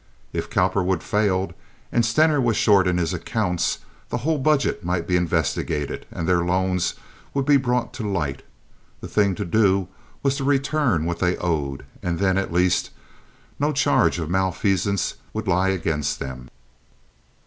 If 0.33 0.49
Cowperwood 0.49 1.03
failed, 1.03 1.53
and 1.91 2.03
Stener 2.03 2.41
was 2.41 2.57
short 2.57 2.87
in 2.87 2.97
his 2.97 3.13
accounts, 3.13 3.77
the 4.09 4.17
whole 4.25 4.39
budget 4.39 4.83
might 4.83 5.05
be 5.05 5.15
investigated, 5.15 6.07
and 6.09 6.21
then 6.21 6.25
their 6.37 6.43
loans 6.43 6.95
would 7.35 7.45
be 7.45 7.55
brought 7.57 7.93
to 7.93 8.09
light. 8.09 8.41
The 8.99 9.07
thing 9.07 9.35
to 9.35 9.45
do 9.45 9.89
was 10.23 10.37
to 10.37 10.43
return 10.43 11.05
what 11.05 11.19
they 11.19 11.37
owed, 11.37 11.85
and 12.01 12.17
then, 12.17 12.39
at 12.39 12.51
least, 12.51 12.89
no 13.59 13.71
charge 13.71 14.17
of 14.17 14.27
malfeasance 14.31 15.13
would 15.33 15.47
lie 15.47 15.69
against 15.69 16.17
them. 16.17 16.49